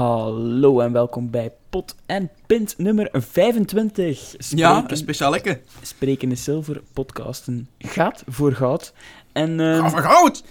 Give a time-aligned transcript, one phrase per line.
[0.00, 4.32] Hallo en welkom bij Pot en Pint nummer 25.
[4.32, 5.60] Ja, Spreken, een speciaal lekker.
[5.82, 8.92] Sprekende Zilver podcasten gaat voor goud.
[9.32, 10.44] En ehm, Ga goud!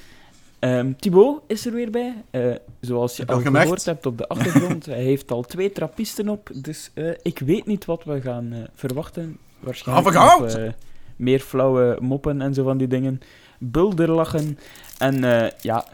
[0.59, 2.23] ehm, Thibaut is er weer bij.
[2.31, 3.61] Eh, zoals je al gemerkt.
[3.61, 4.85] gehoord hebt op de achtergrond.
[4.95, 6.49] hij heeft al twee trappisten op.
[6.53, 9.37] Dus eh, ik weet niet wat we gaan eh, verwachten.
[9.59, 10.59] Waarschijnlijk Ga goud!
[11.15, 13.21] meer flauwe moppen en zo van die dingen.
[13.59, 14.59] Bulderlachen.
[14.97, 15.21] En
[15.61, 15.85] ja,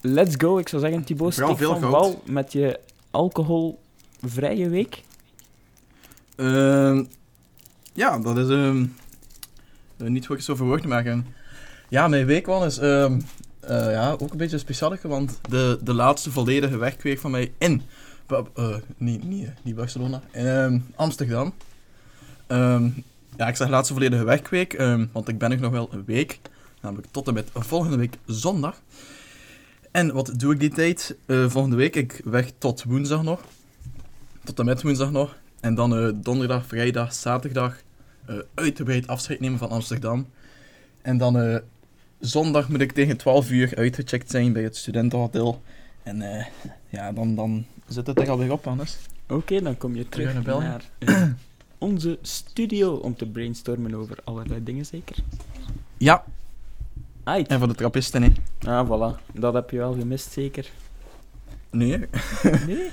[0.00, 0.58] let's go.
[0.58, 1.92] Ik zou zeggen, Thibaut, veel van goud.
[1.92, 2.78] wal met je
[3.14, 5.02] alcoholvrije week.
[6.36, 7.04] Ehm,
[7.92, 8.86] ja, dat is ehm,
[9.96, 11.26] eh, niet wat ik zo voor woord te maken.
[11.88, 13.20] Ja, mijn week was is ehm,
[13.60, 17.82] eh, ja, ook een beetje speciaal, want de, de laatste volledige werkweek van mij in,
[18.54, 19.24] eh, niet,
[19.62, 21.54] niet, Barcelona, in Amsterdam.
[23.36, 26.40] Ja, ik zeg laatste volledige werkweek, ehm, want ik ben nog wel een week,
[26.80, 28.80] namelijk tot en met volgende week zondag.
[29.94, 31.16] En wat doe ik die tijd?
[31.26, 33.40] Eh, volgende week, ik weg tot woensdag nog.
[34.44, 35.36] Tot en met woensdag nog.
[35.60, 37.82] En dan eh, donderdag, vrijdag, zaterdag
[38.26, 40.26] eh, uitgebreid afscheid nemen van Amsterdam.
[41.02, 41.60] En dan
[42.20, 45.62] zondag moet ik tegen 12 uur uitgecheckt zijn bij het studentenhotel.
[46.02, 46.46] En
[46.88, 48.96] ja, dan, dan zit het er alweer op anders.
[49.28, 50.82] Oké, dan kom je terug naar naar
[51.78, 55.16] onze studio om te brainstormen over allerlei dingen, zeker?
[55.96, 56.24] Ja,
[57.24, 57.50] Aight.
[57.50, 58.32] en voor de trappisten, hè.
[58.68, 59.32] Ah, voilà.
[59.32, 60.70] Dat heb je wel gemist, zeker?
[61.70, 61.98] Nee,
[62.66, 62.90] Nee?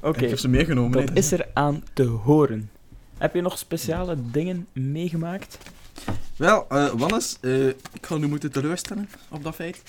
[0.00, 1.06] Oké, ik heb ze meegenomen.
[1.06, 2.70] dat is er aan te horen.
[3.18, 5.58] Heb je nog speciale dingen meegemaakt?
[6.36, 9.82] Wel, eh Wannes, eh, ik ga nu moeten teleurstellen op dat feit.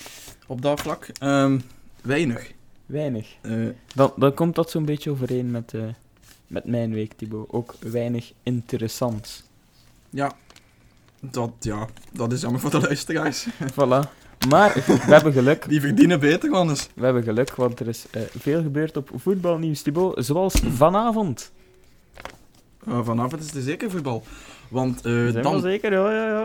[0.46, 1.08] Op dat vlak.
[1.18, 1.58] Ehm,
[2.02, 2.52] weinig.
[2.86, 3.28] Weinig.
[3.40, 3.52] Eh,
[3.94, 5.82] Dan, dan komt dat zo'n beetje overeen met, eh,
[6.46, 7.50] met mijn week, Thibaut.
[7.50, 9.42] Ook weinig interessants.
[10.10, 10.32] ja,
[11.20, 13.46] dat, ja, dat is jammer voor de luisteraars.
[13.72, 14.08] Voilà.
[14.48, 15.68] Maar we hebben geluk.
[15.68, 16.88] Die verdienen beter, Wannes.
[16.94, 20.24] We hebben geluk, want er is eh, veel gebeurd op voetbalnieuws, Thibaut.
[20.24, 21.52] Zoals vanavond.
[22.88, 24.24] Uh, vanavond is het zeker voetbal.
[24.68, 25.92] Want eh, Zijn we dan zeker?
[25.92, 26.44] Ja, ja, ja.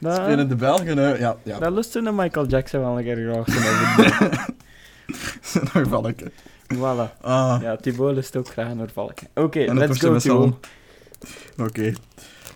[0.00, 0.98] Dat, spelen de Belgen...
[1.12, 1.58] eh, ja, ja.
[1.58, 3.46] dat lust een Michael Jackson wel een keer graag.
[5.42, 6.32] zo'n Nog valken.
[6.74, 7.20] voilà.
[7.20, 9.28] Ah, Ja, Thibaut lust ook graag naar valken.
[9.34, 10.18] Oké, let's go.
[10.18, 10.54] Thibaut.
[11.58, 11.92] Oké.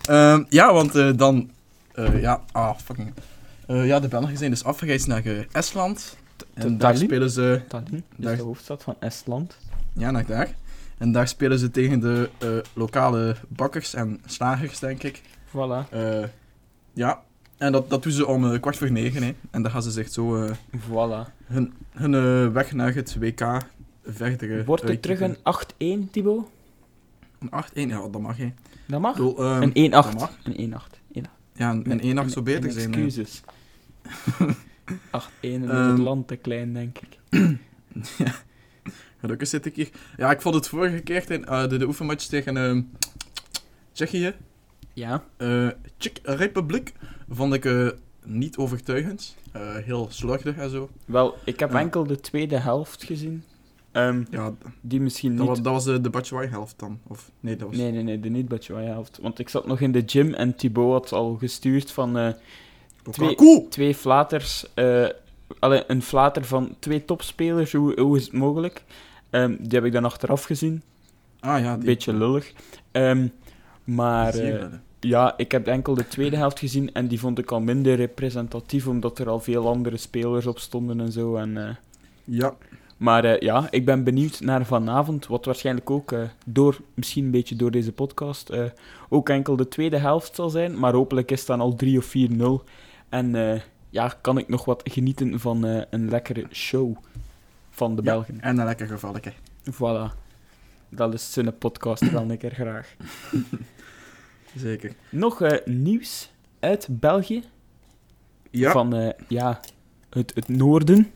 [0.08, 1.50] Ehm, ja, want eh, dan...
[1.94, 3.12] eh, ja, ah, fucking...
[3.66, 6.16] Eh, ja, de Belgen zijn dus afgereisd naar Estland.
[6.54, 7.04] En daar Tallinn?
[7.08, 7.60] spelen ze...
[7.68, 9.56] Tallinn is Daar- de hoofdstad van Estland.
[9.92, 10.54] Ja, naar daar.
[10.98, 12.30] En daar spelen ze tegen de
[12.72, 15.22] lokale bakkers en slagers, denk ik.
[15.48, 15.88] Voilà.
[16.92, 17.22] Ja.
[17.56, 19.34] En dat, dat doen ze om kwart voor negen, hè.
[19.50, 20.48] En dan gaan ze zich zo...
[20.76, 21.32] Voilà.
[21.46, 23.58] hun hun weg naar het WK
[24.04, 24.64] verder...
[24.64, 25.36] Wordt het terug een
[26.06, 26.46] 8-1, Thibaut?
[27.38, 27.50] Een
[27.88, 27.90] 8-1?
[27.90, 28.52] Ja, dat mag, hè.
[28.86, 29.10] Dat mag.
[29.10, 29.90] Ik bedoel, ehm, Een 1-8.
[29.92, 30.38] dat mag.
[30.44, 31.00] Een 1-8.
[31.12, 32.92] Een- Ja, een, een 1-8 zou beter een zijn.
[32.94, 33.04] hè.
[33.04, 33.42] Excuses.
[35.10, 35.88] 8-1 en Ehm.
[35.90, 37.18] het land te klein, denk ik.
[39.20, 39.88] Gelukkig zit ik hier.
[40.16, 42.82] Ja, ik vond het vorige keer in eh, de, de oefenmatch tegen ehm,
[43.92, 44.34] Tsjechië,
[44.92, 45.24] Ja.
[45.36, 46.92] eh Czech Republiek,
[47.28, 47.88] vond ik eh,
[48.24, 49.36] niet overtuigend.
[49.52, 50.90] Eh, heel slordig en zo.
[51.04, 51.78] Wel, ik heb Ja.
[51.78, 53.42] enkel de tweede helft gezien.
[53.92, 55.48] Ehm, Ja, die misschien dat, niet...
[55.48, 56.98] was, dat was de, de helft dan.
[57.06, 57.76] Of nee, dat was...
[57.76, 59.18] Nee, nee, nee, de niet Batshuayi helft.
[59.22, 62.28] Want ik zat nog in de gym en Thibaut had al gestuurd van eh,
[63.10, 64.66] twee- twee flaters.
[65.58, 68.84] allee, een flater van twee topspelers, hoe, hoe is het mogelijk?
[69.30, 70.82] Ehm, die heb ik dan achteraf gezien.
[71.40, 71.84] Ah ja, die.
[71.84, 72.52] beetje lullig.
[72.90, 73.26] Ehm,
[73.84, 74.64] maar eh,
[75.00, 78.86] ja, ik heb enkel de tweede helft gezien en die vond ik al minder representatief,
[78.86, 81.36] omdat er al veel andere spelers op stonden en zo.
[81.36, 81.78] En,
[82.24, 82.54] Ja,
[83.02, 87.30] maar eh, ja, ik ben benieuwd naar vanavond, wat waarschijnlijk ook eh, door, misschien een
[87.30, 88.64] beetje door deze podcast, eh,
[89.08, 90.78] ook enkel de tweede helft zal zijn.
[90.78, 92.64] Maar hopelijk is het dan al 3 of 4-0.
[93.08, 96.96] En ja, kan ik nog wat genieten van een lekkere show
[97.70, 98.12] van de Ja.
[98.12, 98.40] Belgen.
[98.40, 99.32] en een lekker gevalletje.
[99.70, 100.16] Voilà.
[100.88, 102.96] Dat is zijn podcast wel een keer graag.
[104.56, 104.92] Zeker.
[105.08, 107.42] Nog nieuws uit België.
[108.50, 109.60] Ja, Van ja,
[110.10, 111.12] het, het noorden.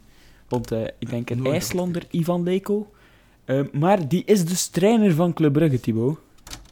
[0.48, 1.46] Want eh, ik denk een.
[1.46, 2.90] IJslander, Ivan Leko.
[3.44, 6.18] Eh, maar die is dus trainer van Club Brugge, Thibaut.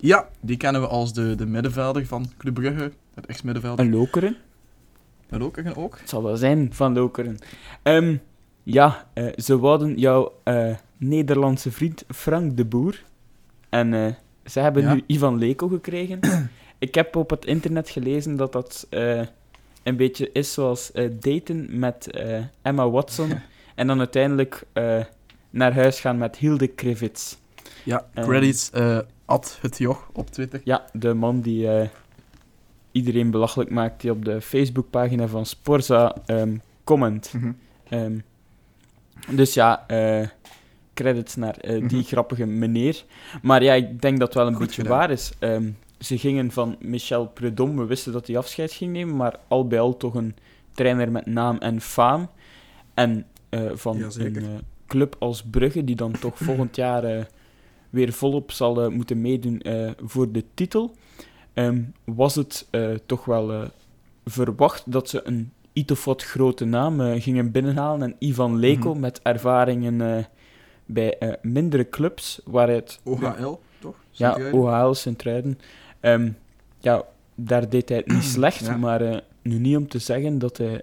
[0.00, 2.92] ja, die kennen we als de, de middenvelder van Club Brugge.
[3.14, 3.84] Het ex-middenvelder.
[3.84, 4.36] Een Lokeren.
[5.28, 5.98] En ook, ook.
[5.98, 7.38] Het zal wel zijn van Lokeren.
[7.82, 8.16] Ehm,
[8.62, 13.02] ja, eh, ze wouden jouw eh, Nederlandse vriend Frank de Boer.
[13.68, 14.12] En eh,
[14.50, 14.94] ze hebben Ja.
[14.94, 16.20] nu Ivan Leko gekregen.
[16.78, 19.20] Ik heb op het internet gelezen dat dat eh,
[19.82, 23.30] een beetje is zoals eh, daten met eh, Emma Watson.
[23.74, 25.04] en dan uiteindelijk eh,
[25.50, 27.38] naar huis gaan met Hilde Krivits.
[27.84, 30.60] Ja, credits eh at het joch op Twitter.
[30.64, 31.88] Ja, de man die eh,
[32.92, 37.32] iedereen belachelijk maakt, die op de Facebookpagina van Sporza ehm, comment.
[37.88, 38.18] Ehm,
[39.30, 39.86] dus ja,
[40.94, 42.02] credits naar die Mhm.
[42.02, 43.04] grappige meneer.
[43.42, 44.98] Maar ja, ik denk dat het wel een Goed beetje gedaan.
[44.98, 45.32] waar is.
[45.38, 49.66] Ehm, ze gingen van Michel Prudhomme, we wisten dat hij afscheid ging nemen, maar al
[49.66, 50.36] bij al toch een
[50.72, 52.28] trainer met naam en faam.
[52.94, 54.42] En eh, van Jazeker.
[54.42, 57.24] een eh, club als Brugge, die dan toch volgend jaar eh,
[57.90, 59.62] weer volop zal moeten meedoen
[60.04, 60.94] voor de titel,
[61.52, 62.68] ehm, was het
[63.06, 63.70] toch wel
[64.24, 68.02] verwacht dat ze een iets of wat grote naam gingen binnenhalen.
[68.02, 69.00] En Ivan Leko, Mhm.
[69.00, 70.26] met ervaringen
[70.86, 73.00] bij mindere clubs, waaruit...
[73.04, 73.94] OHL, toch?
[74.10, 74.50] Ja?
[74.52, 75.58] OHL Sint-Truiden.
[76.00, 76.30] Ehm,
[76.78, 77.04] ja,
[77.34, 78.76] daar deed hij het niet slecht, Ja.
[78.76, 80.82] maar nu niet om te zeggen dat hij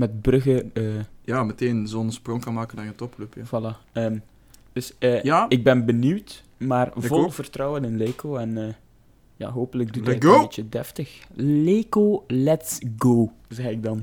[0.00, 0.66] met Brugge...
[0.72, 0.84] eh,
[1.24, 3.34] Ja, meteen zo'n sprong kan maken naar een topclub.
[3.34, 3.44] Ja.
[3.46, 3.92] voilà.
[3.92, 4.18] Ehm,
[4.72, 5.46] dus eh, Ja.
[5.48, 7.32] ik ben benieuwd, maar Ik vol ook.
[7.32, 8.36] vertrouwen in Leko.
[8.36, 8.74] En eh,
[9.36, 11.20] ja, hopelijk doet hij het een beetje deftig.
[11.34, 14.02] Leko, let's go, zeg ik dan.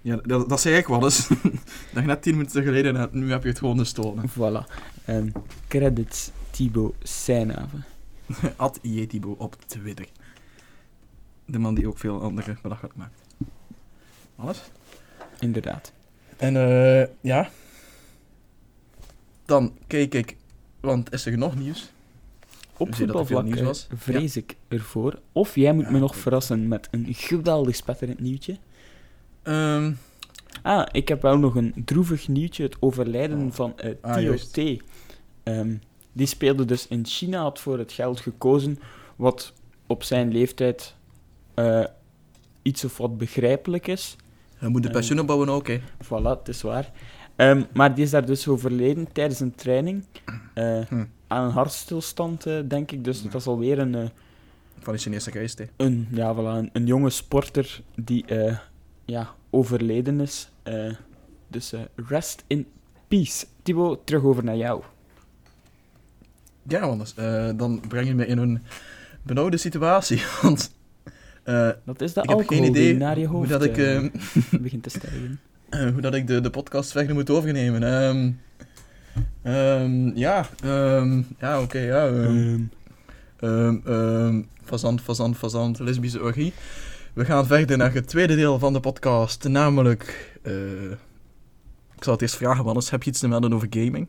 [0.00, 1.28] Ja, dat, dat zei ik wel eens.
[1.94, 4.24] dat net tien minuten geleden had, nu heb je het gewoon gestolen.
[4.30, 4.74] Voilà.
[5.04, 5.28] Ehm,
[5.68, 7.84] credits Thibaut Seinhaven.
[8.56, 10.06] At Yetibo op Twitter.
[11.44, 13.20] De man die ook veel andere belachelijk maakt.
[14.36, 14.60] Alles?
[15.40, 15.92] Inderdaad.
[16.36, 17.50] En eh ja.
[19.44, 20.36] Dan keek ik,
[20.80, 21.90] want is er nog nieuws?
[22.76, 23.86] Op er voetbalvlak nieuws was.
[23.94, 25.18] vrees ik ervoor.
[25.32, 28.58] Of jij moet Ja, me nog verrassen met een geweldig spetterend nieuwtje.
[29.42, 29.92] Ehm
[30.62, 32.62] Ah, ik heb wel nog een droevig nieuwtje.
[32.62, 33.52] Het overlijden Oh.
[33.52, 34.34] van eh Ah.
[34.34, 34.58] T.
[35.42, 35.74] Ehm,
[36.12, 38.78] die speelde dus in China, had voor het geld gekozen,
[39.16, 39.52] wat
[39.86, 40.94] op zijn leeftijd
[41.54, 41.84] eh,
[42.62, 44.16] iets of wat begrijpelijk is.
[44.62, 44.96] We moeten Eh.
[44.96, 45.80] pensioen opbouwen ook, hè.
[46.04, 46.90] Voilà, het is waar.
[47.36, 50.04] Ehm, maar die is daar dus overleden tijdens een training.
[50.54, 51.04] eh, Hm.
[51.26, 53.04] Aan een hartstilstand, eh, denk ik.
[53.04, 54.08] Dus dat is alweer een, eh,
[54.78, 55.64] Van de Chinese geest, hè.
[55.76, 58.24] een, ja, voilà, een, een jonge sporter die
[59.04, 60.50] ja, overleden is.
[61.48, 61.74] Dus
[62.08, 62.66] rest in
[63.08, 63.46] peace.
[63.62, 64.82] Thibaut, terug over naar jou.
[66.68, 67.14] Ja, anders.
[67.56, 68.62] dan breng je me in een
[69.22, 70.22] benauwde situatie.
[70.42, 70.74] Want
[71.42, 73.64] eh, Dat is de ik heb alcohol geen idee die naar je hoe hoofd dat
[73.64, 74.08] ik, eh, ehm,
[74.62, 75.40] begint te stijgen.
[75.68, 77.82] eh, hoe dat ik de, de podcast verder moet overnemen.
[77.82, 78.30] Ehm,
[79.42, 82.06] ehm, ja, ehm, ja oké, ja.
[82.08, 82.60] ehm,
[83.38, 86.52] Ehm, ehm, ehm, fazant, fazant, fazant, lesbische orgie.
[87.12, 90.32] We gaan verder naar het tweede deel van de podcast, namelijk...
[90.42, 90.90] eh,
[91.96, 94.06] ik zal het eerst vragen, Wannes, heb je iets te melden over gaming?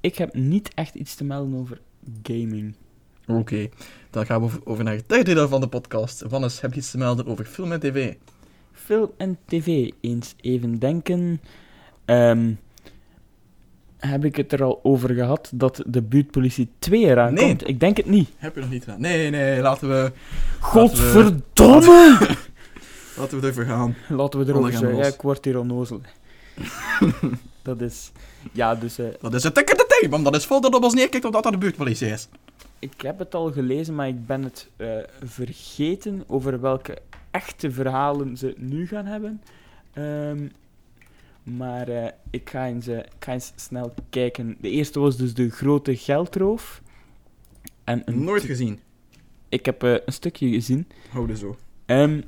[0.00, 1.80] ik heb niet echt iets te melden over
[2.22, 2.74] gaming.
[3.26, 3.68] Oké,
[4.10, 6.22] dan gaan we over, naar het derde deel van de podcast.
[6.28, 8.14] Wannes, heb je iets te melden over film en tv?
[8.72, 11.40] Film en tv, eens even denken.
[12.04, 12.52] Ehm,
[13.96, 17.46] heb ik het er al over gehad dat de buurtpolitie 2 eraan Nee.
[17.46, 17.68] komt?
[17.68, 18.28] Ik denk het niet.
[18.36, 19.00] Heb je nog niet gedaan?
[19.00, 20.12] Nee, nee, laten we,
[20.60, 22.18] Godverdomme!
[23.16, 23.96] laten we ervoor gaan.
[24.08, 24.96] Laten we erover gaan.
[24.96, 26.00] Ja, ik word hier onnozel.
[27.62, 28.12] dat is...
[28.52, 30.84] Ja, dus eh, Dat is het tikker de thee, want dat is vol dat op
[30.84, 32.28] ons neerkijkt omdat dat de buurtpolitie is.
[32.92, 36.98] Ik heb het al gelezen, maar ik ben het eh, vergeten over welke
[37.30, 39.42] echte verhalen ze nu gaan hebben.
[39.92, 40.48] Ehm,
[41.42, 44.56] maar eh, ik, ga eens, eh, ik ga eens snel kijken.
[44.60, 46.82] De eerste was dus de grote geldroof.
[47.84, 48.80] En een Nooit gezien.
[49.48, 50.86] Ik heb een stukje gezien.
[51.10, 51.56] Houden zo.
[51.86, 52.20] Ehm,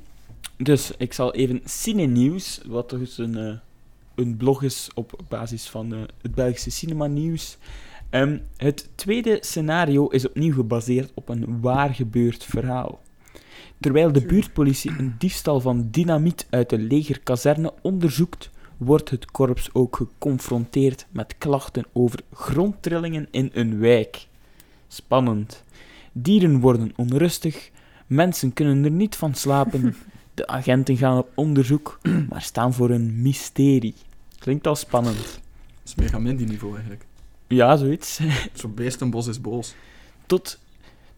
[0.57, 3.61] dus ik zal even Cine Nieuws, wat dus een,
[4.15, 7.59] een blog is op basis van het Belgische cinema nieuws.
[8.11, 13.01] Ehm, het tweede scenario is opnieuw gebaseerd op een waar gebeurd verhaal.
[13.81, 19.97] Terwijl de buurtpolitie een diefstal van dynamiet uit de legerkazerne onderzoekt, wordt het korps ook
[19.97, 24.27] geconfronteerd met klachten over grondtrillingen in een wijk.
[24.89, 25.65] Spannend.
[26.13, 27.71] Dieren worden onrustig,
[28.07, 29.97] mensen kunnen er niet van slapen,
[30.35, 31.99] de agenten gaan op onderzoek,
[32.29, 33.95] maar staan voor een mysterie.
[34.39, 35.17] Klinkt al spannend.
[35.17, 35.41] Dat
[35.85, 37.07] is mega min die niveau eigenlijk.
[37.49, 38.21] Ja, zoiets.
[38.53, 39.75] Zo'n beestenbos is boos.
[40.27, 40.59] Tot,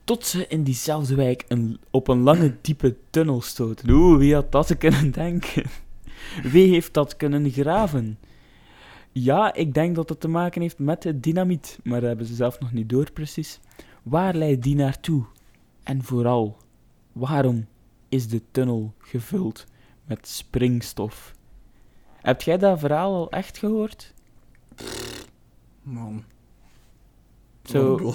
[0.05, 3.91] tot ze in diezelfde wijk een, op een lange, diepe tunnel stoten.
[3.91, 5.65] Oeh, wie had dat kunnen denken?
[6.43, 8.19] Wie heeft dat kunnen graven?
[9.13, 12.35] Ja, ik denk dat het te maken heeft met het dynamiet, maar dat hebben ze
[12.35, 13.61] zelf nog niet door precies.
[14.03, 15.25] Waar leidt die naartoe?
[15.83, 16.57] En vooral,
[17.13, 17.67] waarom
[18.09, 19.67] is de tunnel gevuld
[20.05, 21.35] met springstof?
[22.17, 24.15] Heb jij dat verhaal al echt gehoord?
[25.83, 26.25] Man.
[27.65, 28.13] Zo-.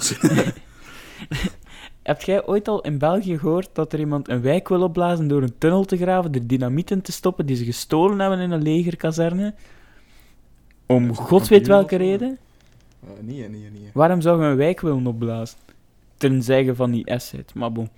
[2.02, 5.42] Heb jij ooit al in België gehoord dat er iemand een wijk wil opblazen door
[5.42, 8.62] een tunnel te graven, er dynamiet in te stoppen die ze gestolen hebben in een
[8.62, 9.54] legerkazerne?
[10.86, 12.38] Om god weet welke reden?
[13.00, 13.90] Eh, nee, nee, nee.
[13.92, 15.58] Waarom zou je een wijk willen opblazen?
[16.16, 17.88] Tenzij je van die asset, maar bon.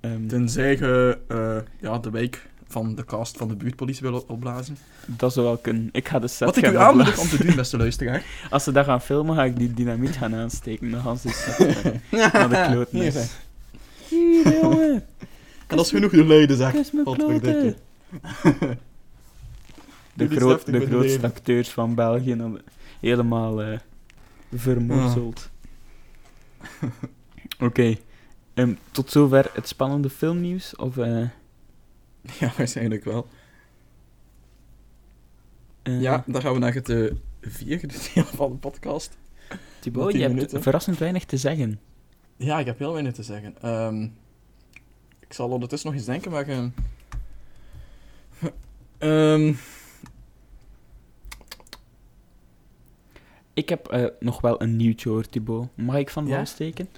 [0.00, 4.76] Ehm, Tenzij je eh, ja, de wijk van de cast van de buurtpolitie wil opblazen.
[5.06, 5.88] Dat zou wel kunnen.
[5.92, 8.24] Ik ga de set Wat ik u aanmoedig om te doen, beste luisteraar.
[8.50, 10.90] Als ze dat gaan filmen, ga ik die dynamiet gaan aansteken.
[10.90, 11.84] Dan gaan ze set
[12.32, 13.28] naar de kloten.
[14.08, 15.04] Hier, jongen.
[15.66, 16.72] En dat is genoeg de zeg.
[16.72, 17.76] Kus me Potverdikke.
[18.20, 18.78] kloten.
[20.14, 22.36] De, iets groot, de grootste acteurs van België
[23.00, 23.78] helemaal eh
[24.54, 25.50] vermorzeld.
[27.60, 27.96] Oké.
[28.54, 30.76] Ehm, tot zover het spannende filmnieuws?
[30.76, 31.22] Of, eh,
[32.40, 33.28] Ja, waarschijnlijk wel.
[35.82, 39.16] eh, Ja, dan gaan we naar het eh, vierde deel van de podcast.
[39.80, 41.80] Thibaut, je hebt verrassend weinig te zeggen.
[42.36, 43.54] Ja, ik heb heel weinig te zeggen.
[43.62, 44.02] Ehm,
[45.20, 46.48] ik zal ondertussen nog eens denken, maar...
[46.48, 46.68] ehm,
[48.98, 49.54] ehm,
[53.52, 55.68] Ik heb eh, nog wel een nieuwtje hoor, Thibaut.
[55.74, 56.36] Mag ik van Ja?
[56.36, 56.88] wal steken?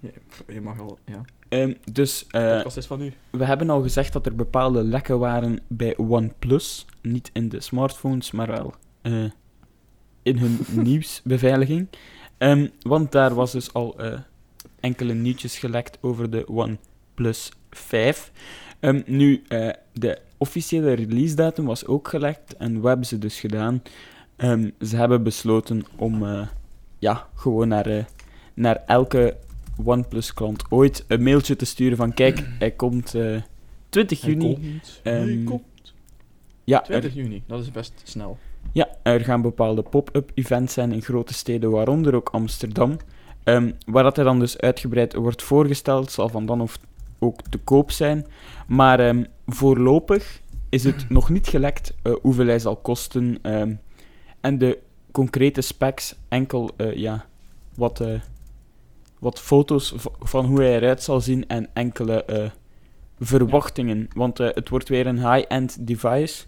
[0.00, 0.10] ja,
[0.48, 1.24] je mag al, ja.
[1.50, 3.12] Ehm, dus eh, is van u.
[3.30, 6.86] we hebben al gezegd dat er bepaalde lekken waren bij OnePlus.
[7.02, 9.24] Niet in de smartphones, maar wel eh,
[10.22, 11.88] in hun nieuwsbeveiliging.
[12.38, 14.18] Ehm, want daar was dus al eh,
[14.80, 18.32] enkele nieuwtjes gelekt over de OnePlus 5.
[18.80, 19.42] Ehm, nu,
[19.92, 22.56] de officiële release datum was ook gelekt.
[22.56, 23.82] En wat hebben ze dus gedaan?
[24.80, 26.24] Ze hebben besloten om
[26.98, 28.08] ja, gewoon naar,
[28.54, 29.36] naar elke
[29.84, 33.42] OnePlus-klant ooit een mailtje te sturen van kijk, hij komt eh,
[33.88, 34.54] 20 Hij juni.
[34.54, 35.94] komt, ehm, hij komt.
[36.64, 38.38] Ja, 20 er, juni, dat is best snel.
[38.72, 42.96] ja, er gaan bepaalde pop-up events zijn in grote steden, waaronder ook Amsterdam.
[43.44, 46.78] Ehm, waar dat er dan dus uitgebreid wordt voorgesteld, zal van dan of
[47.18, 48.26] ook te koop zijn.
[48.66, 53.38] Maar ehm, voorlopig is het nog niet gelekt eh, hoeveel hij zal kosten.
[54.40, 54.78] en de
[55.12, 57.26] concrete specs, enkel eh, ja,
[57.74, 58.04] wat,
[59.20, 62.50] wat foto's van hoe hij eruit zal zien en enkele eh,
[63.20, 64.08] verwachtingen.
[64.14, 66.44] Want eh, het wordt weer een high-end device.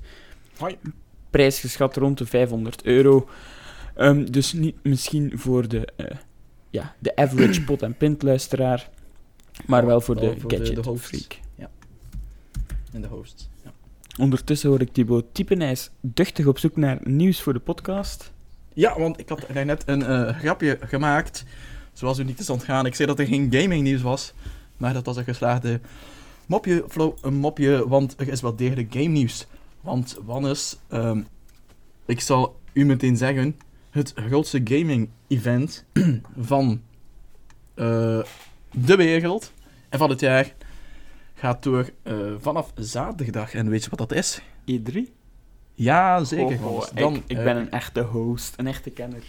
[1.31, 3.29] Prijs geschat rond de 500 euro.
[3.95, 6.17] Ehm, dus niet misschien voor de, eh,
[6.71, 8.89] ja, de average pot- en pint-luisteraar,
[9.67, 10.87] maar wel voor Wel de voor de- de gadget-freak.
[10.87, 11.41] hosts.
[12.93, 13.49] In de host.
[13.65, 13.71] Ja.
[14.19, 15.61] Ondertussen hoor ik Thibaut typen.
[15.61, 18.33] Hij is duchtig op zoek naar nieuws voor de podcast.
[18.75, 21.45] Ja, want ik had net een grapje gemaakt.
[21.93, 22.87] Zoals u niet is ontgaan.
[22.87, 24.33] Ik zei dat er geen gaming nieuws was.
[24.77, 25.81] Maar dat was een geslaagde
[26.47, 27.89] mopje, flow, een mopje.
[27.89, 29.47] Want er is wel degelijk game nieuws.
[29.81, 31.21] Want Wannes, ehm,
[32.07, 33.57] ik zal u meteen zeggen.
[33.91, 35.85] Het grootste gaming event
[36.39, 36.83] van
[37.75, 38.21] eh,
[38.71, 39.53] de wereld
[39.89, 40.55] en van het jaar
[41.35, 43.55] gaat door eh, vanaf zaterdag.
[43.55, 44.43] En weet je wat dat is?
[44.71, 44.99] E3?
[45.75, 46.53] Ja, zeker.
[46.53, 46.61] Ik,
[46.95, 49.23] Dan, ik eh, ben een echte host, een echte kenner.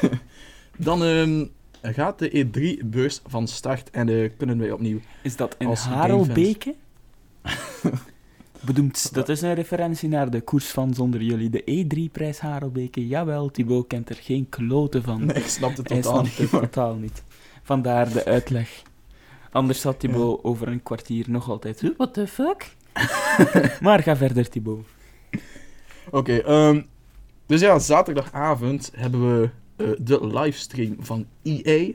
[0.76, 1.44] Dan ehm,
[1.92, 5.00] gaat de E3-beurs van start en eh, kunnen wij opnieuw.
[5.22, 6.74] Is dat in Harelbeke?
[8.64, 11.50] Bedoemd, dat is een referentie naar de koers van zonder jullie.
[11.50, 13.06] De E3-prijs Harelbeke.
[13.06, 15.24] Jawel, Thibaut kent er geen kloten van.
[15.24, 16.38] Nee, ik snap het totaal niet.
[16.38, 17.22] het totaal niet.
[17.62, 18.82] Vandaar de uitleg.
[19.50, 21.80] Anders zat Thibaut over een kwartier nog altijd...
[21.80, 22.74] "Huh, What the fuck?
[23.80, 24.86] maar ga verder, Thibaut.
[26.10, 26.82] Oké, ehm,
[27.46, 31.92] dus ja, zaterdagavond hebben we eh, de livestream van EA.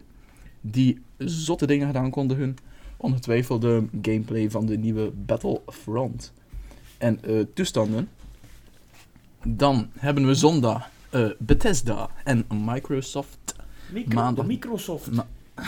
[0.61, 2.57] Die zotte dingen gedaan konden hun.
[2.97, 6.33] Ongetwijfeld de gameplay van de nieuwe Battlefront.
[6.97, 8.09] En eh, toestanden.
[9.43, 13.55] Dan hebben we zondag eh, Bethesda en Microsoft.
[14.13, 14.45] Maandag.
[14.45, 15.11] Microsoft.
[15.11, 15.27] Ma-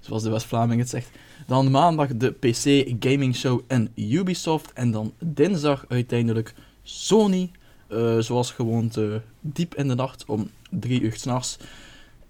[0.00, 1.10] Zoals de West-Vlaming het zegt.
[1.46, 4.72] Dan maandag de PC Gaming Show en Ubisoft.
[4.72, 7.50] En dan dinsdag uiteindelijk Sony.
[8.18, 11.58] zoals gewoonte diep in de nacht om drie uur s'nachts.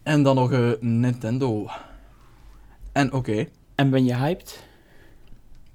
[0.03, 1.67] En dan nog Nintendo.
[2.93, 3.47] En oké.
[3.75, 4.71] En ben je hyped?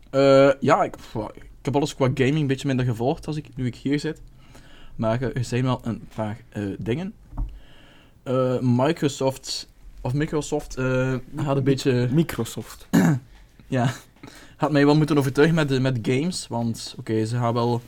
[0.10, 0.96] eh, ja, ik,
[1.34, 4.22] ik heb alles qua gaming een beetje minder gevolgd als ik, nu ik hier zit.
[4.96, 7.14] Maar er zijn wel een paar eh, dingen.
[8.24, 9.70] Eh, Microsoft,
[10.02, 12.08] of Microsoft, eh had een beetje...
[12.12, 12.88] Microsoft.
[13.70, 13.94] Ja,
[14.58, 17.82] had mij wel moeten overtuigen met, met games, want oké, ze gaan wel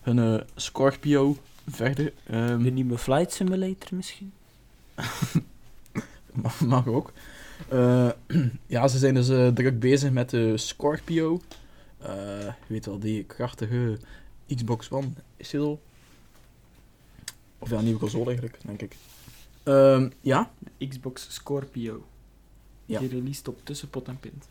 [0.00, 2.12] hun eh, Scorpio verder.
[2.26, 4.32] ehm, De nieuwe Flight Simulator misschien?
[6.42, 7.12] mag, mag ook.
[7.68, 8.10] Eh,
[8.66, 11.40] ja, ze zijn dus eh, druk bezig met de Scorpio.
[11.98, 13.98] Eh, je weet wel, die krachtige
[14.54, 15.80] Xbox One is het al.
[17.58, 18.96] Of ja, een nieuwe console eigenlijk, denk ik.
[19.62, 20.50] Ehm, ja,
[20.88, 22.04] Xbox Scorpio.
[22.86, 22.98] Ja.
[22.98, 24.48] Die released op tussenpot en pint.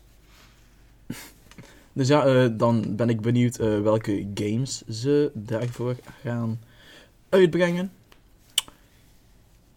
[1.92, 6.60] dus ja, eh, dan ben ik benieuwd eh, welke games ze daarvoor gaan
[7.34, 7.92] uitbrengen.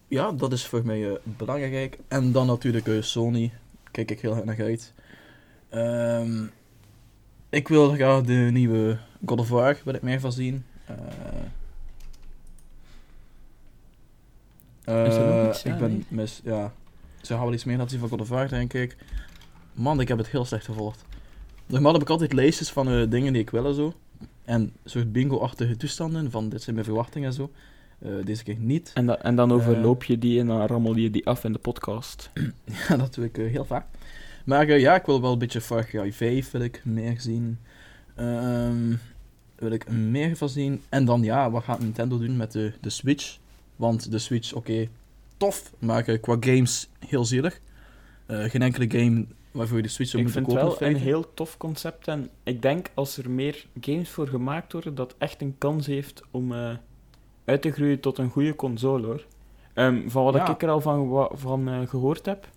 [0.08, 1.98] Ja, dat is voor mij eh, belangrijk.
[2.08, 3.52] En dan natuurlijk eh, Sony.
[3.90, 4.92] Kijk ik heel erg naar uit.
[5.68, 6.44] Ehm,
[7.48, 10.64] ik wil graag de nieuwe God of War, wil ik meer van zien.
[10.84, 10.96] Eh?
[14.84, 16.04] Ja, ik ben nee.
[16.08, 16.72] mis, ja.
[17.20, 18.96] Ze gaan wel iets meer laten zien van God of War, denk ik.
[19.72, 21.04] Man, ik heb het heel slecht gevolgd.
[21.66, 23.94] Normaal heb ik altijd lijstjes van dingen die ik wil en zo.
[24.48, 27.50] En soort bingo-achtige toestanden van dit zijn mijn verwachtingen en zo.
[27.98, 28.90] Eh, deze keer niet.
[28.94, 29.56] En, da- en dan Eh.
[29.56, 32.30] overloop je die en dan rammel je die af in de podcast.
[32.88, 33.86] Ja, dat doe ik eh, heel vaak.
[34.44, 37.58] Maar ja, ik wil wel een beetje Far Cry 5 wil ik meer zien.
[38.14, 38.94] Ehm,
[39.54, 40.82] wil ik meer van zien.
[40.88, 43.38] En dan ja, wat gaat Nintendo doen met de, de Switch?
[43.76, 44.88] Want de Switch, oké,
[45.36, 47.60] tof, maar qua games heel zielig.
[48.26, 49.26] Geen enkele game
[49.58, 50.86] waarvoor je de Switch zou Ik moeten vind het kopen.
[50.86, 54.94] wel een heel tof concept en ik denk als er meer games voor gemaakt worden,
[54.94, 56.70] dat echt een kans heeft om eh,
[57.44, 59.24] uit te groeien tot een goede console hoor.
[59.74, 60.50] Ehm, van wat Ja.
[60.50, 62.48] ik er al van, van eh, gehoord heb.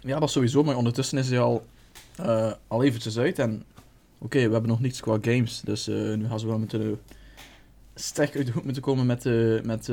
[0.00, 1.64] Ja, dat sowieso, maar ondertussen is hij al,
[2.16, 3.38] eh, al eventjes uit.
[3.38, 3.64] En
[4.18, 5.60] oké, we hebben nog niets qua games.
[5.60, 6.92] Dus nu gaan ze wel moeten uh,
[7.94, 9.24] sterk uit de hoek moeten komen met,
[9.64, 9.86] met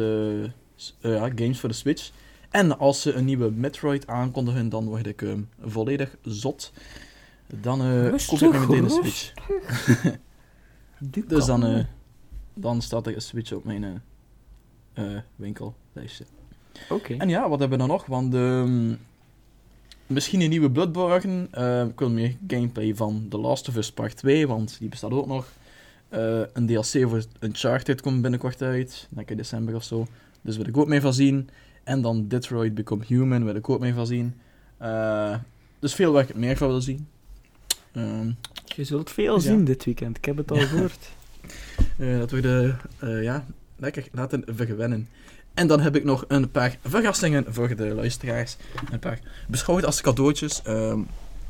[1.00, 2.12] ja, games voor de Switch.
[2.52, 6.72] En als ze een nieuwe Metroid aankondigen, dan word ik eh, volledig zot.
[7.62, 9.34] Dan eh, koop ik me meteen een Switch.
[11.28, 11.84] Dus dan, eh,
[12.54, 14.02] dan staat er een Switch op mijn
[14.94, 15.06] eh,
[15.36, 16.26] winkellijstje.
[16.90, 17.14] Oké.
[17.14, 18.06] En ja, wat hebben we dan nog?
[18.06, 18.94] Want ehm,
[20.08, 21.48] misschien een nieuwe Bloodborne.
[21.52, 25.12] eh ik wil meer gameplay van The Last of Us Part 2, want die bestaat
[25.12, 25.48] ook nog.
[26.10, 30.08] Een DLC voor Uncharted komt binnenkort uit, denk ik in december of zo.
[30.42, 31.50] Dus wil ik ook meer van zien.
[31.84, 34.34] En dan Detroit Become Human wil ik ook meer van zien.
[34.78, 35.36] Eh,
[35.80, 37.08] dus veel waar ik meer van wil zien.
[37.92, 38.32] Ehm,
[38.66, 39.40] Je zult veel Ja.
[39.42, 41.10] zien dit weekend, ik heb het al gehoord.
[41.98, 45.08] Eh, dat we de, eh, ja, lekker laten vergewennen.
[45.54, 48.58] En dan heb ik nog een paar verrassingen voor de luisteraars.
[48.92, 50.62] Een paar beschouwd als cadeautjes.
[50.62, 51.00] Ehm,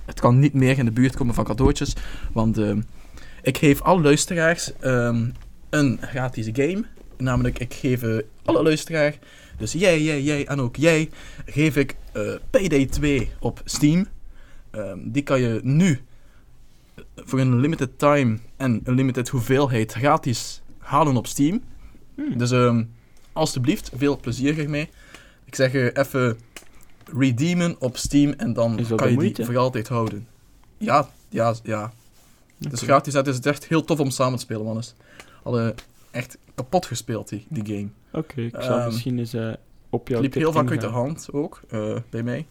[0.05, 1.95] het kan niet meer in de buurt komen van cadeautjes,
[2.31, 2.81] want ehm,
[3.41, 4.71] ik geef alle luisteraars
[5.69, 6.83] een gratis game.
[7.21, 9.15] Namelijk, ik geef eh, alle luisteraars,
[9.57, 11.09] dus jij, jij, jij en ook jij,
[11.45, 14.07] geef ik eh Payday 2 op Steam.
[14.71, 15.99] Ehm, die kan je nu
[17.15, 21.63] voor een limited time en een limited hoeveelheid gratis halen op Steam.
[22.15, 22.37] Hmm.
[22.37, 22.83] Dus ehm
[23.33, 24.89] alstublieft, veel plezier ermee.
[25.45, 26.37] Ik zeg eh, even
[27.17, 29.45] redeemen op Steam en dan kan je die moeite?
[29.45, 30.27] voor altijd houden.
[30.77, 31.93] Ja, ja, ja.
[32.57, 32.91] Het is Oké.
[32.91, 34.83] gratis, het is echt heel tof om samen te spelen, man.
[35.43, 35.75] Alle
[36.11, 37.87] echt kapot gespeeld, die, die game.
[38.11, 39.51] Oké, ik zal Ehm, misschien eens eh,
[39.89, 42.45] op jouw liep heel vaak uit de hand ook, eh, bij mij.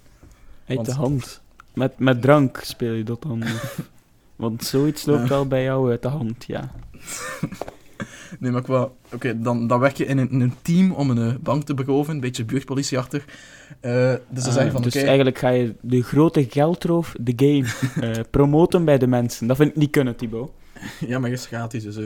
[0.66, 1.42] Uit want- de hand.
[1.74, 3.42] Met, met drank speel je dat dan?
[4.36, 6.70] Want zoiets loopt wel bij jou uit de hand, ja.
[8.38, 8.88] Nee, maar qua...
[9.12, 11.74] Oké, dan, dan werk je in een, in een team om een eh, bank te
[11.74, 12.14] beroven.
[12.14, 13.24] Een beetje buurtpolitie achter.
[13.80, 18.24] Eh, dus ze Ah, zeggen van, dus eigenlijk ga je de grote geldroof, de game,
[18.30, 19.46] promoten bij de mensen.
[19.46, 20.50] Dat vind ik niet kunnen, Thibaut.
[21.00, 21.96] Ja, maar het is gratis, dus...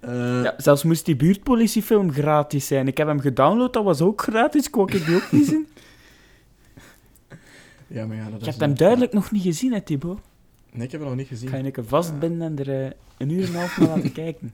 [0.00, 2.86] eh Ja, zelfs moest die buurtpolitiefilm gratis zijn.
[2.88, 4.70] Ik heb hem gedownload, dat was ook gratis.
[4.70, 5.66] Kon ik die ook niet zien?
[7.96, 8.46] ja, maar ja, dat Je is...
[8.46, 10.18] hebt hem duidelijk nog niet gezien, hè, Thibaut?
[10.72, 11.48] Nee, ik heb hem nog niet gezien.
[11.48, 14.12] Ga je een keer vastbinden en er eh, een uur en een half naar laten
[14.12, 14.52] kijken?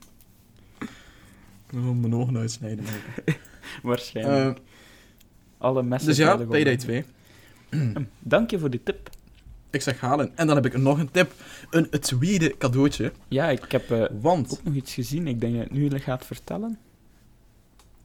[1.69, 2.85] Ik moet mijn ogen uitsnijden.
[3.83, 4.57] Waarschijnlijk.
[4.57, 4.63] Eh,
[5.57, 7.03] Alle messen dus ja, Payday online.
[7.69, 8.07] 2.
[8.19, 9.09] Dank je voor de tip.
[9.69, 10.31] Ik zeg halen.
[10.35, 11.31] En dan heb ik nog een tip.
[11.69, 13.11] Een tweede cadeautje.
[13.27, 14.51] Ja, ik heb eh, Want...
[14.51, 15.27] ook nog iets gezien.
[15.27, 16.77] Ik denk dat je het nu gaat vertellen.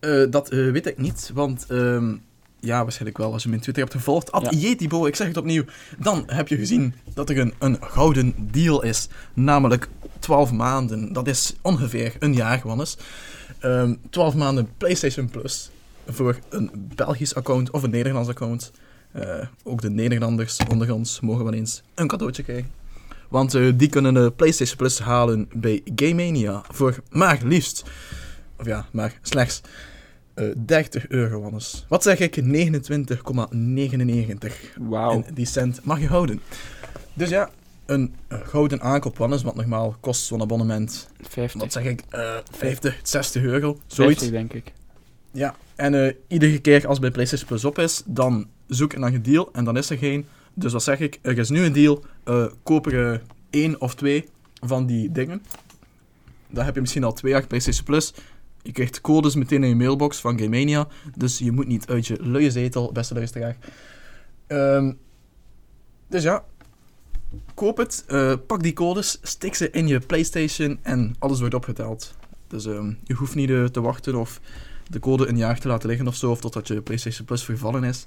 [0.01, 2.15] Eh, dat eh, weet ik niet, want ehm,
[2.61, 4.33] ja, waarschijnlijk wel als je mijn Twitter hebt gevolgd.
[4.33, 4.59] At Ja.
[4.59, 5.65] Yetibo, ik zeg het opnieuw.
[5.99, 9.09] Dan heb je gezien dat er een, een gouden deal is.
[9.35, 11.13] Namelijk 12 maanden.
[11.13, 12.97] Dat is ongeveer een jaar, Wannes.
[13.59, 15.71] Ehm 12 maanden PlayStation Plus
[16.07, 18.73] voor een Belgisch account of een Nederlands account.
[19.13, 22.71] Eh, ook de Nederlanders onder ons mogen wel eens een cadeautje krijgen.
[23.29, 27.85] Want eh, die kunnen de PlayStation Plus halen bij Game Mania voor maar liefst,
[28.59, 29.61] of ja, maar slechts
[30.35, 31.85] eh 30 euro, Wannes.
[31.89, 32.41] Wat zeg ik?
[32.43, 32.43] 29,99.
[34.79, 35.11] Wauw.
[35.13, 36.41] En die cent mag je houden.
[37.15, 37.51] Dus ja,
[37.87, 41.09] een eh, gouden aankoop, Wannes, wat normaal kost zo'n abonnement.
[41.29, 41.61] 50.
[41.61, 42.03] Wat zeg ik?
[42.11, 44.23] eh 50, 60 euro, zoiets.
[44.23, 44.73] 50, denk ik.
[45.33, 49.23] Ja, en eh, iedere keer als bij PlayStation Plus op is, dan zoek naar een
[49.23, 50.27] deal en dan is er geen.
[50.55, 51.19] Dus wat zeg ik?
[51.23, 52.05] Er is nu een deal.
[52.25, 53.19] eh koop er eh,
[53.51, 54.29] één of twee
[54.61, 55.43] van die dingen.
[56.51, 58.15] Dan heb je misschien al twee jaar PlayStation Plus.
[58.63, 60.89] je krijgt codes meteen in je mailbox van Game Mania.
[61.17, 63.57] Dus je moet niet uit je luie zetel, beste luisteraar.
[64.47, 64.93] Ehm,
[66.09, 66.45] dus ja,
[67.55, 72.15] koop het, eh, pak die codes, stik ze in je PlayStation en alles wordt opgeteld.
[72.49, 74.41] Dus ehm, je hoeft niet te wachten of
[74.89, 77.85] de code een jaar te laten liggen of zo, of totdat je PlayStation Plus vervallen
[77.85, 78.05] is.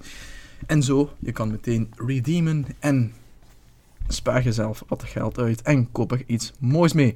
[0.66, 3.14] En zo, je kan meteen redeemen en
[4.08, 7.14] spaar jezelf wat geld uit en koop er iets moois mee.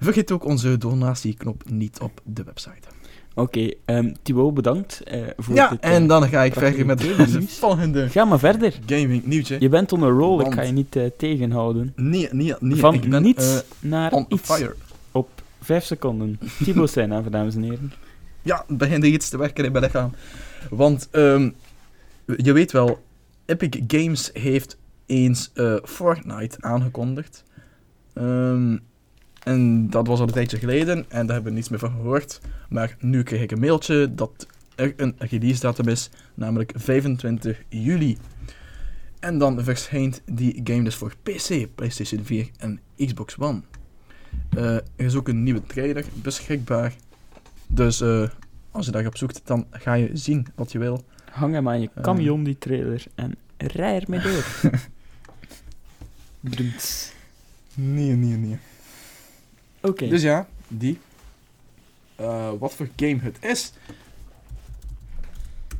[0.00, 2.88] Vergeet ook onze donatieknop niet op de website.
[3.34, 7.02] Oké, ehm Thibaut, bedankt eh, voor Ja, dit, eh, en dan ga ik verder met
[7.02, 7.58] het nieuws.
[7.58, 8.78] volgende Ga maar verder.
[8.86, 9.56] gaming nieuwtje.
[9.60, 11.92] Je bent on a roll, ik ga je niet eh, tegenhouden.
[11.96, 12.78] Nee, nee, nee.
[12.78, 14.74] Van ik ben niets eh, naar on iets fire.
[15.12, 15.28] op
[15.60, 16.38] vijf seconden.
[16.64, 17.92] Thibaut zijn aan, dames en heren.
[18.42, 20.12] Ja, het begint er iets te werken in mijn lichaam.
[20.70, 21.50] Want ehm,
[22.36, 23.02] je weet wel,
[23.44, 27.44] Epic Games heeft eens eh, Fortnite aangekondigd.
[28.14, 28.76] Ehm,
[29.42, 32.40] en dat was al een tijdje geleden en daar hebben we niets meer van gehoord.
[32.68, 38.18] Maar nu kreeg ik een mailtje dat er een release datum is, namelijk 25 juli.
[39.20, 43.62] En dan verschijnt die game dus voor PC, PlayStation 4 en Xbox One.
[44.50, 46.94] Eh, er is ook een nieuwe trailer beschikbaar.
[47.66, 48.28] Dus eh,
[48.70, 51.04] als je daarop zoekt, dan ga je zien wat je wil.
[51.32, 52.02] Hang hem aan je Eh.
[52.02, 54.44] camion, die trailer, en rij ermee door.
[57.74, 58.58] Nee, nee, nee.
[59.80, 60.98] Oké, Dus ja, die.
[62.16, 63.72] Eh, wat voor game het is.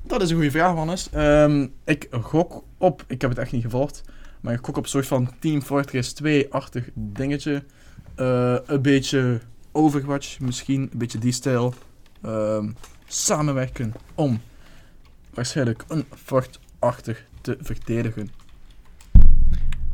[0.03, 1.11] Dat is een goede vraag, Wannes.
[1.11, 4.03] Ehm ik gok op, ik heb het echt niet gevolgd,
[4.41, 7.65] maar ik gok op een soort van Team Fortress 2-achtig dingetje.
[8.15, 9.41] Eh, een beetje
[9.73, 11.75] Overwatch misschien, een beetje die stijl.
[12.23, 12.71] Ehm,
[13.07, 14.41] samenwerken om
[15.35, 18.31] waarschijnlijk een fort-achtig te verdedigen.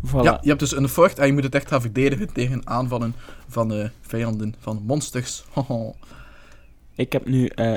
[0.06, 0.22] voilà.
[0.22, 3.14] Ja, je hebt dus een fort en je moet het echt gaan verdedigen tegen aanvallen
[3.48, 5.44] van eh, vijanden, van monsters.
[6.94, 7.74] Ik heb nu, eh,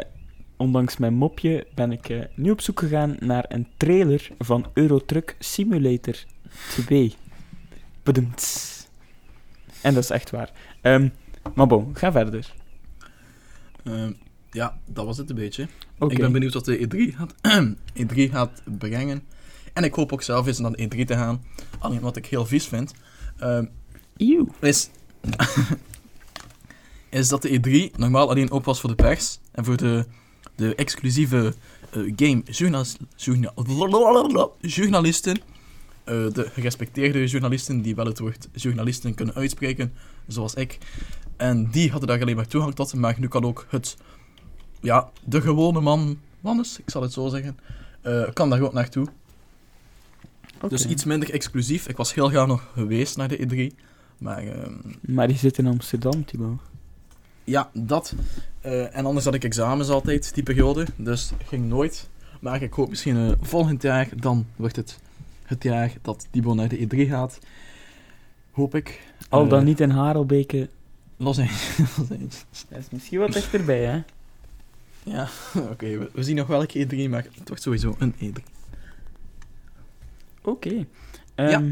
[0.57, 5.35] ondanks mijn mopje, ben ik eh, nu op zoek gegaan naar een trailer van Eurotruck
[5.39, 6.15] Simulator
[6.69, 7.15] 2.
[8.03, 8.69] Bedumts.
[9.81, 10.51] En dat is echt waar.
[10.81, 11.09] Ehm,
[11.53, 12.53] maar bon, ga verder.
[13.83, 14.11] Ehm,
[14.51, 15.63] ja, dat was het een beetje.
[15.63, 17.33] Ik ben benieuwd wat de E3 gaat,
[18.03, 19.23] E3 gaat brengen.
[19.73, 21.43] En ik hoop ook zelf eens naar de E3 te gaan.
[21.79, 22.93] Alleen wat ik heel vies vind,
[23.37, 23.65] ehm,
[24.59, 24.89] is,
[27.09, 27.59] is dat de
[27.91, 29.39] E3 normaal alleen open was voor de pers.
[29.51, 30.05] En voor de,
[30.55, 31.53] de exclusieve
[31.91, 33.53] eh, game journalis- journa-
[34.61, 35.37] journalisten.
[36.03, 39.93] eh, de gerespecteerde journalisten die wel het woord journalisten kunnen uitspreken,
[40.27, 40.77] zoals ik.
[41.37, 43.97] En die hadden daar alleen maar toegang tot, maar nu kan ook het,
[44.81, 47.57] ja, de gewone man, mannes, ik zal het zo zeggen,
[48.01, 49.07] eh, kan daar ook naartoe.
[50.67, 51.87] Dus iets minder exclusief.
[51.87, 53.75] Ik was heel graag nog geweest naar de E3,
[54.17, 56.59] maar ehm, Maar die zit in Amsterdam, Thibaut.
[57.43, 58.13] ja, dat.
[58.61, 60.85] Eh, en anders had ik examens altijd, die periode.
[60.95, 62.09] Dus ging nooit.
[62.39, 64.99] Maar ik hoop misschien eh, volgend jaar, dan wordt het
[65.43, 67.39] het jaar dat Thibaut naar de E3 gaat.
[68.51, 69.01] Hoop ik.
[69.29, 70.69] Al dan niet in Harelbeke.
[71.17, 72.45] Los Angeles.
[72.69, 74.01] Dat is misschien wat dichterbij, hè?
[75.03, 75.27] Ja,
[75.71, 75.97] oké.
[75.97, 78.43] we, we zien nog welke E3, maar het wordt sowieso een E E3.
[80.41, 80.85] Oké.
[81.35, 81.71] Ehm,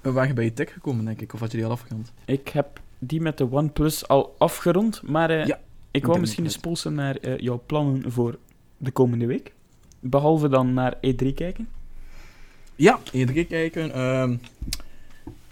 [0.00, 1.32] We waren bij je tech gekomen, denk ik.
[1.34, 2.12] Of had je die al afgerond?
[2.24, 6.58] Ik heb die met de OnePlus al afgerond, maar eh, Ja, ik wou misschien eens
[6.58, 8.38] polsen naar eh, jouw plannen voor
[8.76, 9.52] de komende week.
[10.00, 11.68] Behalve dan naar E3 kijken.
[12.76, 13.92] Ja, E3 kijken.
[13.92, 14.36] ehm,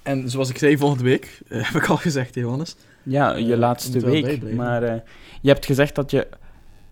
[0.03, 2.77] en zoals ik zei, volgende week, eh, heb ik al gezegd, Johannes.
[3.03, 4.53] Ja, Eh, je ik laatste week.
[4.53, 5.01] Maar eh,
[5.41, 6.29] je hebt gezegd dat je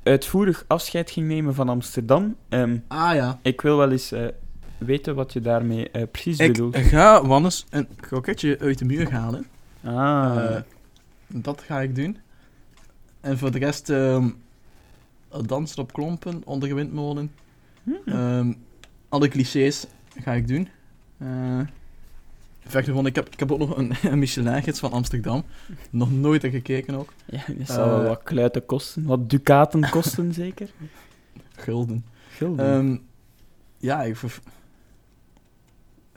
[0.03, 2.37] uitvoerig afscheid ging nemen van Amsterdam.
[2.49, 3.39] Ehm, Ah ja.
[3.43, 4.27] ik wil wel eens eh,
[4.79, 6.77] weten wat je daarmee eh, precies Ik bedoelt.
[6.77, 9.47] ga, Wannes, een kroketje uit de muur halen.
[9.85, 10.61] Ah, Eh,
[11.27, 12.17] dat ga ik doen.
[13.21, 14.29] En voor de rest, ehm
[15.47, 17.33] dansen op klompen, onder de windmolen.
[17.83, 17.97] hmm.
[18.05, 18.53] Ehm,
[19.09, 19.87] alle clichés
[20.21, 20.69] ga ik doen.
[22.67, 25.45] Verder gewoon, ik heb, ik heb ook nog een, een Michelin-gids van Amsterdam.
[25.91, 27.13] Nog nooit er gekeken ook.
[27.27, 29.05] ja, zal wel eh, wat kluiten kosten.
[29.05, 30.71] Wat ducaten kosten, zeker?
[31.57, 32.05] Gulden.
[32.31, 32.67] Gulden.
[32.67, 32.97] Ehm,
[33.79, 34.17] ja, ik...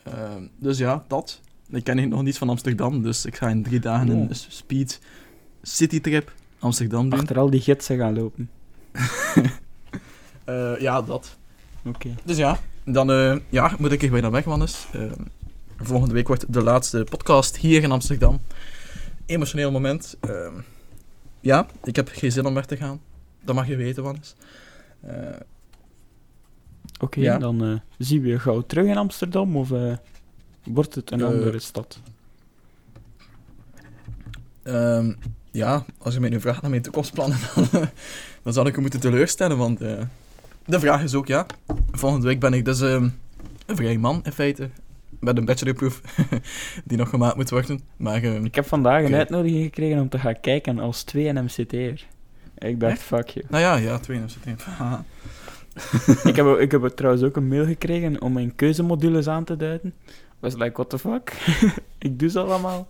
[0.04, 1.42] Ehm, dus ja, dat.
[1.70, 4.16] Ik ken nog niets van Amsterdam, dus ik ga in drie dagen Oh.
[4.16, 5.02] een speed
[5.62, 7.20] citytrip Amsterdam doen.
[7.20, 8.50] Achter al die gidsen gaan lopen.
[10.46, 11.38] Eh, ja, dat.
[11.86, 12.16] Oké.
[12.24, 14.88] Dus ja, dan eh, ja, moet ik er bijna weg, Wannes.
[14.94, 15.02] Eh,
[15.78, 18.40] volgende week wordt de laatste podcast hier in Amsterdam.
[19.26, 20.16] Emotioneel moment.
[20.20, 20.54] Ehm,
[21.40, 23.02] ja, ik heb geen zin om weg te gaan.
[23.44, 24.36] Dat mag je weten, Wannes.
[25.00, 25.16] Eh,
[27.00, 27.38] Oké, Ja.
[27.38, 29.94] dan eh, zien we je gauw terug in Amsterdam of eh,
[30.64, 32.00] wordt het een andere stad?
[34.64, 35.14] ehm,
[35.52, 37.38] ja, als je mij nu vraagt naar mijn toekomstplannen,
[37.72, 37.88] dan,
[38.44, 39.58] dan zal ik je moeten teleurstellen.
[39.58, 41.46] Want de vraag is ook, ja,
[41.92, 43.10] volgende week ben ik dus ehm,
[43.66, 44.70] een vrij man in feite.
[45.20, 46.02] Met een bachelorproef
[46.86, 47.80] die nog gemaakt moet worden.
[47.98, 52.06] Maar ehm, Ik heb vandaag een uitnodiging gekregen om te gaan kijken als 2NMCT'er.
[52.58, 53.02] Ik dacht, Echt?
[53.02, 53.46] fuck you.
[53.50, 54.66] nou ja, ja, twee september.
[54.66, 55.04] Haha.
[56.30, 59.94] ik, heb, ik heb trouwens ook een mail gekregen om mijn keuzemodules aan te duiden.
[60.40, 61.34] was like, what the fuck?
[61.98, 62.88] ik doe ze allemaal.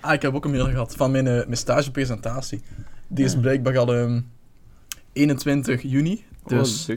[0.00, 2.60] ah, ik heb ook een mail gehad van mijn, eh, mijn stagepresentatie.
[3.06, 3.38] Die is Ja.
[3.40, 4.20] blijkbaar al ehm,
[5.12, 6.24] 21 juni.
[6.46, 6.88] Dus...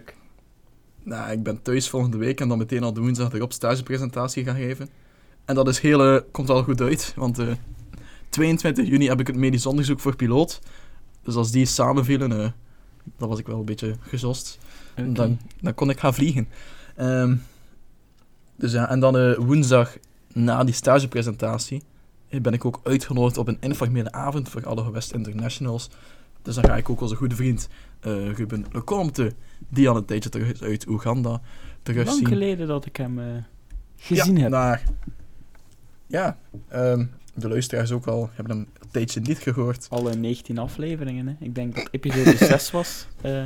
[1.04, 4.56] nou, ik ben thuis volgende week en dan meteen al de woensdag erop stagepresentatie gaan
[4.56, 4.90] geven.
[5.46, 7.48] En dat is heel, komt al goed uit, want eh
[8.30, 10.60] 22 juni heb ik het medisch onderzoek voor piloot.
[11.24, 12.50] Dus als die samenvielen, eh
[13.18, 14.60] dan was ik wel een beetje gezost.
[14.96, 16.48] Dan, dan kon ik gaan vliegen.
[16.96, 17.36] Ehm,
[18.56, 19.98] dus ja, en dan eh, woensdag
[20.34, 21.84] na die stagepresentatie
[22.42, 25.90] ben ik ook uitgenodigd op een informele avond voor alle West Internationals.
[26.42, 27.68] Dus dan ga ik ook onze goede vriend
[28.00, 29.34] eh, Ruben Lecomte,
[29.70, 31.42] die al een tijdje terug is uit Oeganda,
[31.84, 33.26] terug Lang geleden dat ik hem eh,
[33.98, 34.52] gezien ja, heb.
[34.52, 34.84] Naar,
[36.08, 39.88] ja, ehm, de luisteraars ook al hebben hem een tijdje niet gehoord.
[39.90, 41.34] Alle 19 afleveringen, hè.
[41.40, 43.08] Ik denk dat episode 6 was.
[43.22, 43.44] eh,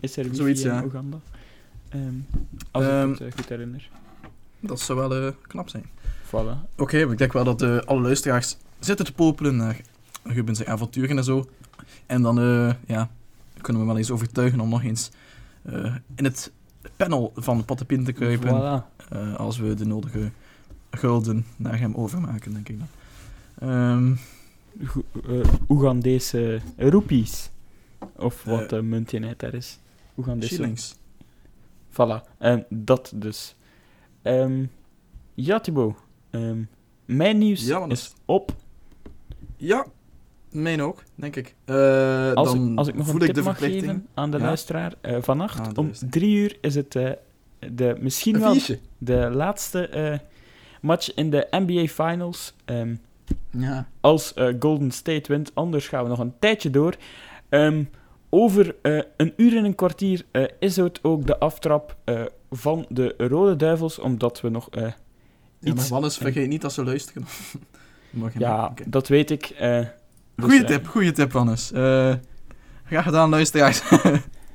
[0.00, 0.82] is er Zoiets, in ja.
[0.84, 1.20] Oeganda.
[1.88, 2.14] Ehm,
[2.70, 3.88] als Ehm, ik het eh, goed herinner.
[4.60, 5.84] Dat zou wel knap zijn.
[6.26, 6.76] Voilà.
[6.76, 9.80] Oké, ik denk wel dat alle luisteraars zitten te popelen naar
[10.22, 11.48] Ruben zijn avonturen en zo.
[12.06, 13.10] En dan eh, ja,
[13.60, 15.10] kunnen we wel eens overtuigen om nog eens
[15.62, 16.52] eh, in het
[16.96, 18.48] panel van Pattepin te kruipen.
[18.48, 19.08] Voilà.
[19.08, 20.30] eh, als we de nodige
[20.90, 22.88] gulden naar hem overmaken, denk ik dan.
[23.58, 24.12] Ehm,
[25.28, 27.50] eh, Oegandese roepies.
[28.16, 29.78] Of wat de munteenheid daar is.
[30.16, 30.54] Oegandese.
[30.54, 30.94] shillings.
[31.90, 32.36] Voilà.
[32.38, 33.54] Ehm, dat dus.
[34.22, 34.64] Ehm,
[35.34, 35.96] ja, Thibaut.
[36.30, 36.62] Ehm,
[37.04, 38.54] mijn nieuws Ja, is op.
[39.56, 39.86] Ja,
[40.62, 41.54] mijn ook, denk ik.
[41.64, 44.44] Eh, Als, dan ik, als ik nog voel een tip mag geven aan de Ja.
[44.44, 44.92] luisteraar.
[45.00, 47.10] eh, vannacht om drie uur is het eh,
[47.72, 48.56] de, misschien wel
[48.98, 50.20] de laatste
[50.80, 52.54] match in de NBA Finals.
[52.64, 52.94] Ehm,
[53.50, 53.88] Ja.
[54.00, 55.50] als Golden State wint.
[55.54, 56.94] Anders gaan we nog een tijdje door.
[57.48, 57.84] Ehm,
[58.30, 58.74] over
[59.16, 60.24] een uur en een kwartier
[60.58, 61.96] is het ook de aftrap
[62.50, 64.68] van de Rode Duivels, omdat we nog...
[64.70, 67.24] Ja, maar Wannes, vergeet niet dat ze luisteren.
[68.38, 69.54] Ja, dat weet ik.
[70.36, 71.72] Dus, Goeie eh, tip, goeie tip, Wannes.
[71.72, 72.14] Eh
[72.86, 73.82] graag gedaan, luisteraars.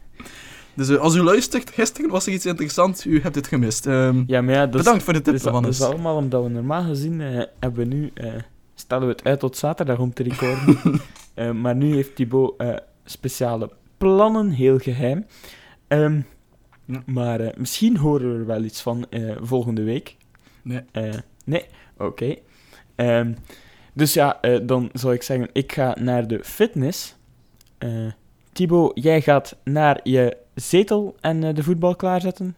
[0.75, 3.87] dus eh, als u luistert, gisteren was er iets interessants, u hebt het gemist.
[3.87, 6.43] Ehm, Ja, maar ja, is, bedankt voor de tip, dat is, dat is allemaal omdat
[6.43, 8.13] we normaal gezien eh, hebben we nu...
[8.75, 10.79] stellen we het uit tot zaterdag om te recorden.
[11.61, 12.53] Maar nu heeft Thibaut
[13.05, 15.25] speciale plannen, heel geheim.
[15.87, 16.21] Ehm,
[16.85, 17.01] Ja.
[17.05, 19.05] Maar misschien horen we er wel iets van
[19.41, 20.15] volgende week.
[20.61, 20.81] Nee.
[21.45, 21.65] Nee?
[21.97, 22.35] Oké.
[22.95, 23.33] Ehm,
[23.93, 27.15] dus ja, eh, dan zou ik zeggen, ik ga naar de fitness.
[27.77, 27.89] Eh
[28.53, 32.55] Thibaut, jij gaat naar je zetel en eh, de voetbal klaarzetten,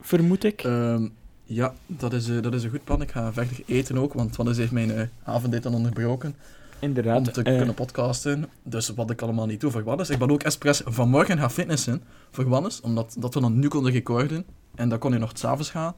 [0.00, 0.62] vermoed ik.
[0.64, 1.08] Ehm,
[1.44, 3.02] ja, dat is, dat is een goed plan.
[3.02, 6.34] Ik ga verder eten ook, want Wannes heeft mijn avondeten onderbroken.
[6.82, 7.16] Inderdaad.
[7.16, 8.48] om te kunnen podcasten.
[8.62, 10.10] Dus wat ik allemaal niet doe voor Wannes.
[10.10, 13.92] Ik ben ook expres vanmorgen gaan fitnessen voor Wannes, omdat dat we dan nu konden
[13.92, 14.44] recorden.
[14.74, 15.94] En dan kon hij nog s'avonds gaan.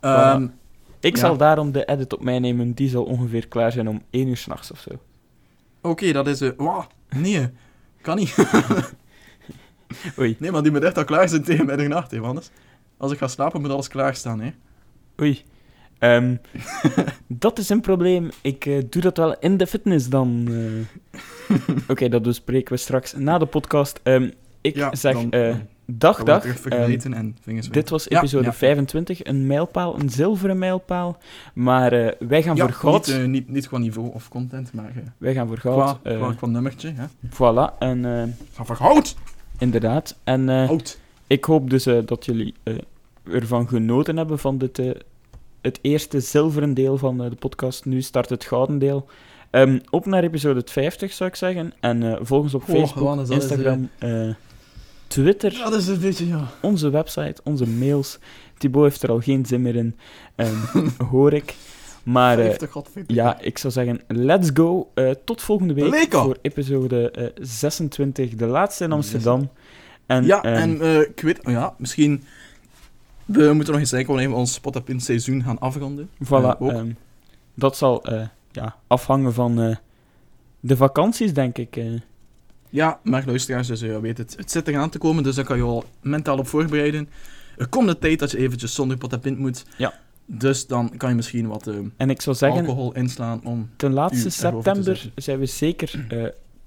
[0.00, 0.46] Ehm,
[1.06, 1.20] ik ja.
[1.20, 4.36] zal daarom de edit op mij nemen, die zal ongeveer klaar zijn om 1 uur
[4.36, 4.90] s'nachts of zo.
[5.82, 6.40] Oké, dat is...
[6.40, 6.82] eh wow,
[7.16, 7.48] nee,
[8.00, 8.34] kan niet.
[10.18, 12.50] Oei, Nee, maar die moet echt al klaar zijn tegen middernacht, hè, Wannes.
[12.96, 14.50] Als ik ga slapen, moet alles klaarstaan, hè.
[15.20, 15.42] oei.
[15.98, 16.36] Ehm,
[17.26, 18.28] dat is een probleem.
[18.42, 20.48] Ik eh, doe dat wel in de fitness dan.
[21.10, 21.18] eh.
[21.90, 24.00] Oké, dat bespreken we straks na de podcast.
[24.02, 25.32] Ehm, ik Ja, zeg dan-
[25.86, 26.44] dag, dag.
[26.64, 27.36] Ehm, en
[27.70, 28.52] dit was episode ja.
[28.52, 31.18] 25, een mijlpaal, een zilveren mijlpaal.
[31.54, 33.06] Maar eh, wij gaan Ja, voor goud.
[33.06, 35.98] Niet, eh, niet, niet qua niveau of content, maar eh, wij gaan voor goud.
[36.02, 37.04] qua, qua nummertje, hè.
[37.28, 39.16] voilà, en voor goud!
[39.58, 40.16] inderdaad.
[40.24, 40.98] En Goud!
[41.26, 42.54] Ik hoop dus dat jullie
[43.22, 44.80] ervan genoten hebben van dit,
[45.60, 47.84] het eerste zilveren deel van de podcast.
[47.84, 49.06] Nu start het gouden deel.
[49.50, 51.72] Ehm, op naar episode 50, zou ik zeggen.
[51.80, 53.48] En volg ons op Goh, Facebook, is,
[55.08, 56.48] Eh, Twitter, Dat is een beetje, ja...
[56.62, 58.18] onze website, onze mails.
[58.58, 59.96] Thibaut heeft er al geen zin meer in,
[60.34, 61.54] ehm, hoor ik.
[62.02, 63.22] Maar eh, 50, godverdomme.
[63.22, 64.90] ja, ik zou zeggen, let's go.
[64.94, 69.48] Eh, tot volgende week voor episode eh, 26, de laatste in Amsterdam.
[70.06, 72.24] En, ja, ehm, en eh, ik weet, oh ja, misschien.
[73.24, 76.08] We moeten nog eens kijken wanneer we ons Potapin seizoen gaan afronden.
[76.24, 76.90] Voilà, Eh, ehm,
[77.54, 79.76] dat zal eh, ja, afhangen van eh,
[80.60, 81.78] de vakanties, denk ik.
[82.76, 82.82] Eh.
[82.84, 85.56] Ja, maar luisteraars, dus je weet het, het zit eraan te komen, dus daar kan
[85.56, 87.08] je al mentaal op voorbereiden.
[87.56, 89.64] Er komt een tijd dat je eventjes zonder Potapin moet.
[89.78, 89.94] Ja.
[90.26, 93.70] Dus dan kan je misschien wat eh, En ik zou zeggen, alcohol inslaan om...
[93.76, 96.24] ten laatste te september zijn we zeker eh,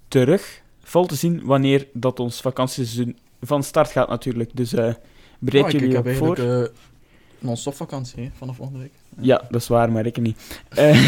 [0.07, 0.61] terug.
[0.83, 4.49] Vol te zien wanneer dat ons vakantieseizoen van start gaat natuurlijk.
[4.53, 4.93] Dus eh
[5.39, 6.35] bereid Ah, ik, ik jullie heb voor.
[6.37, 6.75] eigenlijk eh
[7.39, 8.91] non-stop vakantie hè, vanaf volgende week.
[9.19, 10.61] Ja, dat is waar, maar ik niet.
[10.69, 11.01] Eh,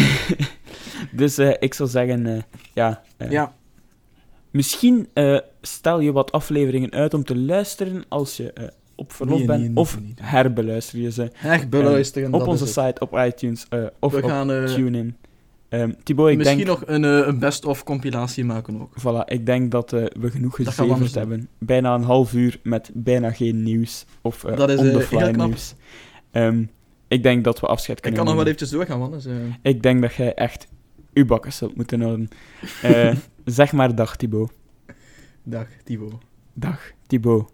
[1.11, 2.41] dus eh, ik zou zeggen, eh,
[2.73, 3.01] ja...
[3.17, 3.53] eh, Ja,
[4.51, 9.37] Misschien eh, stel je wat afleveringen uit om te luisteren als je eh, op verlof
[9.37, 9.61] Nee, bent.
[9.61, 12.33] nee, of nee, herbeluister je ze echt beluisteren.
[12.33, 15.15] op onze site, op iTunes eh, of We op gaan eh, TuneIn.
[15.69, 18.93] Ehm Thibaut, ik misschien denk, nog een, eh, een best-of compilatie maken ook.
[18.99, 21.07] voilà, ik denk dat eh, we genoeg doen.
[21.13, 21.47] hebben.
[21.57, 24.05] Bijna een half uur met bijna geen nieuws.
[24.21, 25.73] Of eh Dat is, on eh, the fly nieuws.
[26.31, 26.63] Ehm,
[27.07, 29.11] ik denk dat we afscheid Ik kunnen kan nog wel eventjes doorgaan, man.
[29.11, 30.67] Dus, eh, Ik denk dat jij echt
[31.13, 32.27] uw bakken zult moeten houden.
[32.81, 34.51] Eh, zeg maar dag, Thibaut.
[35.43, 36.23] dag, Thibaut.
[36.53, 37.51] Dag, Thibaut.